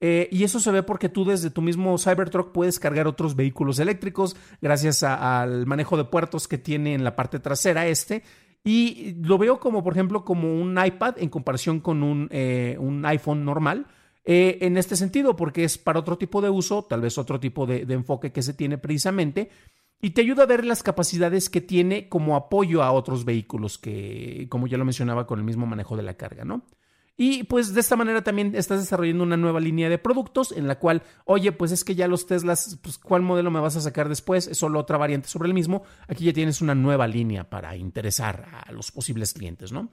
Eh, 0.00 0.28
y 0.30 0.44
eso 0.44 0.60
se 0.60 0.70
ve 0.70 0.82
porque 0.82 1.08
tú 1.08 1.24
desde 1.24 1.50
tu 1.50 1.62
mismo 1.62 1.96
Cybertruck 1.96 2.52
puedes 2.52 2.78
cargar 2.78 3.06
otros 3.06 3.36
vehículos 3.36 3.78
eléctricos 3.78 4.36
gracias 4.60 5.02
al 5.02 5.64
manejo 5.64 5.96
de 5.96 6.04
puertos 6.04 6.46
que 6.46 6.58
tiene 6.58 6.92
en 6.92 7.04
la 7.04 7.16
parte 7.16 7.38
trasera 7.38 7.86
este. 7.86 8.22
Y 8.62 9.14
lo 9.22 9.38
veo 9.38 9.60
como, 9.60 9.82
por 9.82 9.94
ejemplo, 9.94 10.24
como 10.24 10.60
un 10.60 10.78
iPad 10.84 11.16
en 11.18 11.30
comparación 11.30 11.80
con 11.80 12.02
un, 12.02 12.28
eh, 12.30 12.76
un 12.78 13.04
iPhone 13.06 13.44
normal. 13.44 13.86
en 14.26 14.78
este 14.78 14.96
sentido, 14.96 15.36
porque 15.36 15.64
es 15.64 15.76
para 15.76 16.00
otro 16.00 16.16
tipo 16.16 16.40
de 16.40 16.48
uso, 16.48 16.84
tal 16.84 17.02
vez 17.02 17.18
otro 17.18 17.38
tipo 17.38 17.66
de 17.66 17.84
enfoque 17.90 18.32
que 18.32 18.40
se 18.40 18.54
tiene 18.54 18.78
precisamente 18.78 19.50
y 20.00 20.10
te 20.10 20.20
ayuda 20.20 20.42
a 20.42 20.46
ver 20.46 20.64
las 20.64 20.82
capacidades 20.82 21.48
que 21.48 21.60
tiene 21.60 22.08
como 22.08 22.36
apoyo 22.36 22.82
a 22.82 22.92
otros 22.92 23.24
vehículos 23.24 23.78
que, 23.78 24.46
como 24.50 24.66
ya 24.66 24.78
lo 24.78 24.84
mencionaba, 24.84 25.26
con 25.26 25.38
el 25.38 25.44
mismo 25.44 25.66
manejo 25.66 25.96
de 25.96 26.02
la 26.02 26.14
carga, 26.14 26.44
¿no? 26.44 26.66
Y 27.16 27.44
pues 27.44 27.74
de 27.74 27.80
esta 27.80 27.94
manera 27.94 28.22
también 28.22 28.54
estás 28.56 28.80
desarrollando 28.80 29.22
una 29.22 29.36
nueva 29.36 29.60
línea 29.60 29.88
de 29.88 29.98
productos 29.98 30.50
en 30.50 30.66
la 30.66 30.80
cual, 30.80 31.02
oye, 31.24 31.52
pues 31.52 31.70
es 31.70 31.84
que 31.84 31.94
ya 31.94 32.08
los 32.08 32.26
Teslas, 32.26 32.78
pues 32.82 32.98
¿cuál 32.98 33.22
modelo 33.22 33.52
me 33.52 33.60
vas 33.60 33.76
a 33.76 33.80
sacar 33.80 34.08
después? 34.08 34.48
Es 34.48 34.58
solo 34.58 34.80
otra 34.80 34.98
variante 34.98 35.28
sobre 35.28 35.46
el 35.46 35.54
mismo. 35.54 35.84
Aquí 36.08 36.24
ya 36.24 36.32
tienes 36.32 36.60
una 36.60 36.74
nueva 36.74 37.06
línea 37.06 37.48
para 37.48 37.76
interesar 37.76 38.64
a 38.66 38.72
los 38.72 38.90
posibles 38.90 39.32
clientes, 39.32 39.70
¿no? 39.70 39.92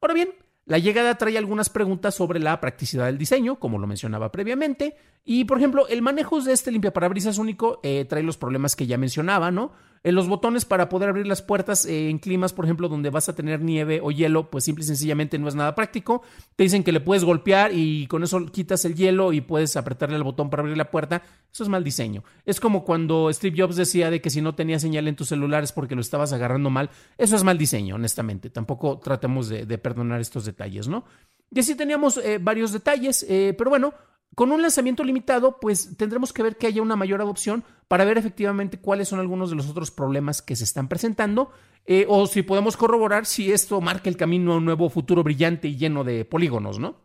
Ahora 0.00 0.14
bien, 0.14 0.30
la 0.68 0.76
llegada 0.76 1.16
trae 1.16 1.38
algunas 1.38 1.70
preguntas 1.70 2.14
sobre 2.14 2.40
la 2.40 2.60
practicidad 2.60 3.06
del 3.06 3.16
diseño, 3.16 3.58
como 3.58 3.78
lo 3.78 3.86
mencionaba 3.86 4.30
previamente, 4.30 4.96
y 5.24 5.46
por 5.46 5.56
ejemplo, 5.56 5.88
el 5.88 6.02
manejo 6.02 6.42
de 6.42 6.52
este 6.52 6.70
limpiaparabrisas 6.70 7.38
único 7.38 7.80
eh, 7.82 8.04
trae 8.04 8.22
los 8.22 8.36
problemas 8.36 8.76
que 8.76 8.86
ya 8.86 8.98
mencionaba, 8.98 9.50
¿no? 9.50 9.72
En 10.04 10.14
los 10.14 10.28
botones 10.28 10.64
para 10.64 10.88
poder 10.88 11.08
abrir 11.08 11.26
las 11.26 11.42
puertas 11.42 11.84
eh, 11.84 12.08
en 12.10 12.18
climas, 12.18 12.52
por 12.52 12.64
ejemplo, 12.64 12.88
donde 12.88 13.10
vas 13.10 13.28
a 13.28 13.34
tener 13.34 13.60
nieve 13.60 14.00
o 14.02 14.10
hielo, 14.10 14.50
pues 14.50 14.64
simple 14.64 14.84
y 14.84 14.86
sencillamente 14.86 15.38
no 15.38 15.48
es 15.48 15.54
nada 15.54 15.74
práctico. 15.74 16.22
Te 16.56 16.64
dicen 16.64 16.84
que 16.84 16.92
le 16.92 17.00
puedes 17.00 17.24
golpear 17.24 17.72
y 17.74 18.06
con 18.06 18.22
eso 18.22 18.46
quitas 18.46 18.84
el 18.84 18.94
hielo 18.94 19.32
y 19.32 19.40
puedes 19.40 19.76
apretarle 19.76 20.16
el 20.16 20.22
botón 20.22 20.50
para 20.50 20.62
abrir 20.62 20.76
la 20.76 20.90
puerta. 20.90 21.22
Eso 21.52 21.62
es 21.62 21.68
mal 21.68 21.84
diseño. 21.84 22.22
Es 22.44 22.60
como 22.60 22.84
cuando 22.84 23.32
Steve 23.32 23.56
Jobs 23.60 23.76
decía 23.76 24.10
de 24.10 24.20
que 24.20 24.30
si 24.30 24.40
no 24.40 24.54
tenía 24.54 24.78
señal 24.78 25.08
en 25.08 25.16
tus 25.16 25.28
celulares 25.28 25.72
porque 25.72 25.94
lo 25.94 26.00
estabas 26.00 26.32
agarrando 26.32 26.70
mal. 26.70 26.90
Eso 27.16 27.36
es 27.36 27.44
mal 27.44 27.58
diseño, 27.58 27.96
honestamente. 27.96 28.50
Tampoco 28.50 28.98
tratemos 28.98 29.48
de, 29.48 29.78
perdonar 29.78 30.20
estos 30.20 30.44
detalles, 30.44 30.88
¿no? 30.88 31.04
Y 31.50 31.60
así 31.60 31.74
teníamos 31.74 32.18
eh, 32.18 32.38
varios 32.40 32.72
detalles, 32.72 33.24
eh, 33.28 33.54
pero 33.56 33.70
bueno, 33.70 33.94
con 34.38 34.52
un 34.52 34.62
lanzamiento 34.62 35.02
limitado, 35.02 35.58
pues 35.58 35.96
tendremos 35.96 36.32
que 36.32 36.44
ver 36.44 36.56
que 36.56 36.68
haya 36.68 36.80
una 36.80 36.94
mayor 36.94 37.20
adopción 37.20 37.64
para 37.88 38.04
ver 38.04 38.18
efectivamente 38.18 38.78
cuáles 38.78 39.08
son 39.08 39.18
algunos 39.18 39.50
de 39.50 39.56
los 39.56 39.68
otros 39.68 39.90
problemas 39.90 40.42
que 40.42 40.54
se 40.54 40.62
están 40.62 40.86
presentando 40.86 41.50
eh, 41.86 42.06
o 42.08 42.24
si 42.28 42.42
podemos 42.42 42.76
corroborar 42.76 43.26
si 43.26 43.50
esto 43.50 43.80
marca 43.80 44.08
el 44.08 44.16
camino 44.16 44.52
a 44.52 44.58
un 44.58 44.64
nuevo 44.64 44.90
futuro 44.90 45.24
brillante 45.24 45.66
y 45.66 45.76
lleno 45.76 46.04
de 46.04 46.24
polígonos, 46.24 46.78
¿no? 46.78 47.00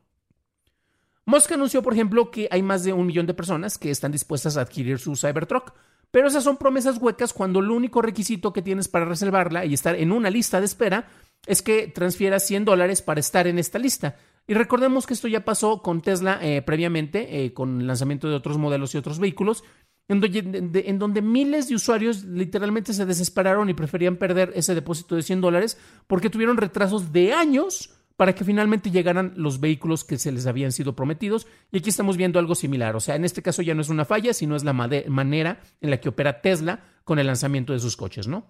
Musk 1.25 1.53
anunció, 1.53 1.81
por 1.81 1.93
ejemplo, 1.93 2.29
que 2.29 2.47
hay 2.51 2.61
más 2.61 2.83
de 2.83 2.93
un 2.93 3.07
millón 3.07 3.25
de 3.25 3.33
personas 3.33 3.79
que 3.79 3.89
están 3.89 4.11
dispuestas 4.11 4.55
a 4.55 4.61
adquirir 4.61 4.99
su 4.99 5.15
Cybertruck, 5.15 5.73
pero 6.11 6.27
esas 6.27 6.43
son 6.43 6.57
promesas 6.57 6.99
huecas 6.99 7.33
cuando 7.33 7.61
el 7.61 7.71
único 7.71 8.03
requisito 8.03 8.53
que 8.53 8.61
tienes 8.61 8.87
para 8.87 9.05
reservarla 9.05 9.65
y 9.65 9.73
estar 9.73 9.95
en 9.95 10.11
una 10.11 10.29
lista 10.29 10.59
de 10.59 10.67
espera 10.67 11.07
es 11.47 11.63
que 11.63 11.87
transfieras 11.87 12.45
100 12.45 12.65
dólares 12.65 13.01
para 13.01 13.19
estar 13.19 13.47
en 13.47 13.57
esta 13.57 13.79
lista. 13.79 14.17
Y 14.47 14.53
recordemos 14.53 15.07
que 15.07 15.13
esto 15.13 15.27
ya 15.27 15.45
pasó 15.45 15.81
con 15.81 16.01
Tesla 16.01 16.39
eh, 16.41 16.61
previamente, 16.61 17.45
eh, 17.45 17.53
con 17.53 17.81
el 17.81 17.87
lanzamiento 17.87 18.29
de 18.29 18.35
otros 18.35 18.57
modelos 18.57 18.93
y 18.93 18.97
otros 18.97 19.19
vehículos, 19.19 19.63
en 20.09 20.19
donde, 20.19 20.83
en 20.85 20.99
donde, 20.99 21.21
miles 21.21 21.69
de 21.69 21.75
usuarios 21.75 22.25
literalmente 22.25 22.93
se 22.93 23.05
desesperaron 23.05 23.69
y 23.69 23.73
preferían 23.73 24.17
perder 24.17 24.51
ese 24.53 24.75
depósito 24.75 25.15
de 25.15 25.21
100 25.23 25.39
dólares 25.39 25.77
porque 26.07 26.29
tuvieron 26.29 26.57
retrasos 26.57 27.13
de 27.13 27.31
años 27.31 27.91
para 28.17 28.35
que 28.35 28.43
finalmente 28.43 28.91
llegaran 28.91 29.33
los 29.37 29.59
vehículos 29.59 30.03
que 30.03 30.17
se 30.17 30.31
les 30.31 30.45
habían 30.45 30.71
sido 30.71 30.93
prometidos. 30.93 31.47
Y 31.71 31.77
aquí 31.77 31.89
estamos 31.89 32.17
viendo 32.17 32.37
algo 32.37 32.53
similar. 32.53 32.95
O 32.95 32.99
sea, 32.99 33.15
en 33.15 33.25
este 33.25 33.41
caso 33.41 33.61
ya 33.61 33.73
no 33.73 33.81
es 33.81 33.89
una 33.89 34.05
falla, 34.05 34.33
sino 34.33 34.55
es 34.55 34.63
la 34.63 34.73
manera 34.73 35.61
en 35.81 35.89
la 35.89 35.99
que 35.99 36.09
opera 36.09 36.41
Tesla 36.41 36.83
con 37.05 37.17
el 37.17 37.27
lanzamiento 37.27 37.73
de 37.73 37.79
sus 37.79 37.97
coches, 37.97 38.27
¿no? 38.27 38.47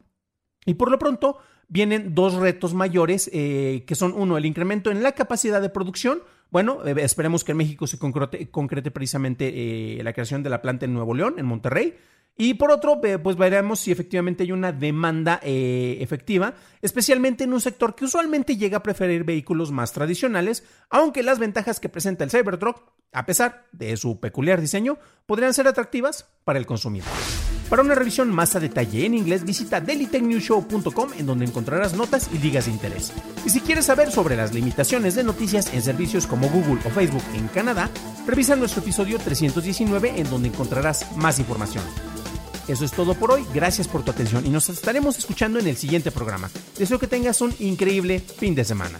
Y 0.65 0.73
por 0.73 0.91
lo 0.91 0.99
pronto 0.99 1.37
vienen 1.73 2.13
dos 2.13 2.35
retos 2.35 2.75
mayores, 2.75 3.31
eh, 3.33 3.83
que 3.87 3.95
son 3.95 4.13
uno, 4.15 4.37
el 4.37 4.45
incremento 4.45 4.91
en 4.91 5.01
la 5.01 5.13
capacidad 5.13 5.59
de 5.59 5.69
producción. 5.69 6.21
Bueno, 6.51 6.85
eh, 6.85 6.93
esperemos 6.99 7.43
que 7.43 7.53
en 7.53 7.57
México 7.57 7.87
se 7.87 7.97
concrete, 7.97 8.91
precisamente 8.91 9.51
eh, 9.99 10.03
la 10.03 10.13
creación 10.13 10.43
de 10.43 10.51
la 10.51 10.61
planta 10.61 10.85
en 10.85 10.93
Nuevo 10.93 11.15
León, 11.15 11.33
en 11.39 11.47
Monterrey. 11.47 11.97
Y 12.37 12.53
por 12.55 12.69
otro, 12.69 13.01
pues 13.01 13.37
veremos 13.37 13.79
si 13.79 13.91
efectivamente 13.91 14.43
hay 14.43 14.51
una 14.51 14.71
demanda 14.71 15.39
efectiva, 15.43 16.55
especialmente 16.81 17.43
en 17.43 17.53
un 17.53 17.61
sector 17.61 17.93
que 17.93 18.05
usualmente 18.05 18.57
llega 18.57 18.77
a 18.77 18.83
preferir 18.83 19.23
vehículos 19.23 19.71
más 19.71 19.93
tradicionales, 19.93 20.63
aunque 20.89 21.21
las 21.21 21.37
ventajas 21.37 21.79
que 21.79 21.89
presenta 21.89 22.23
el 22.23 22.31
Cybertruck, 22.31 22.81
a 23.11 23.27
pesar 23.27 23.67
de 23.71 23.95
su 23.97 24.19
peculiar 24.19 24.61
diseño, 24.61 24.97
podrían 25.27 25.53
ser 25.53 25.67
atractivas 25.67 26.27
para 26.43 26.57
el 26.57 26.65
consumidor. 26.65 27.07
Para 27.73 27.81
una 27.81 27.95
revisión 27.95 28.29
más 28.29 28.55
a 28.55 28.59
detalle 28.59 29.03
en 29.03 29.15
inglés, 29.15 29.43
visita 29.43 29.81
dailytechnewshow.com 29.81 31.09
en 31.17 31.25
donde 31.25 31.45
encontrarás 31.45 31.95
notas 31.95 32.29
y 32.31 32.37
ligas 32.37 32.65
de 32.65 32.71
interés. 32.71 33.11
Y 33.47 33.49
si 33.49 33.61
quieres 33.61 33.87
saber 33.87 34.11
sobre 34.11 34.35
las 34.35 34.53
limitaciones 34.53 35.15
de 35.15 35.23
noticias 35.23 35.73
en 35.73 35.81
servicios 35.81 36.27
como 36.27 36.49
Google 36.49 36.79
o 36.85 36.91
Facebook 36.91 37.23
en 37.33 37.47
Canadá, 37.47 37.89
revisa 38.27 38.55
nuestro 38.55 38.83
episodio 38.83 39.17
319 39.17 40.19
en 40.21 40.29
donde 40.29 40.49
encontrarás 40.49 41.15
más 41.15 41.39
información. 41.39 41.83
Eso 42.67 42.85
es 42.85 42.91
todo 42.91 43.15
por 43.15 43.31
hoy, 43.31 43.43
gracias 43.55 43.87
por 43.87 44.03
tu 44.03 44.11
atención 44.11 44.45
y 44.45 44.49
nos 44.49 44.69
estaremos 44.69 45.17
escuchando 45.17 45.57
en 45.57 45.65
el 45.65 45.75
siguiente 45.75 46.11
programa. 46.11 46.51
Deseo 46.77 46.99
que 46.99 47.07
tengas 47.07 47.41
un 47.41 47.55
increíble 47.57 48.19
fin 48.19 48.53
de 48.53 48.65
semana. 48.65 48.99